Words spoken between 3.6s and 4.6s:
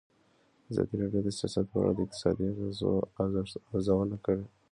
ارزونه کړې.